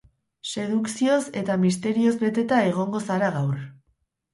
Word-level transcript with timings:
Sedukzioz 0.51 1.21
eta 1.43 1.59
misterioz 1.67 2.17
beteta 2.27 2.65
egongo 2.75 3.07
zara 3.09 3.35
gaur. 3.41 3.67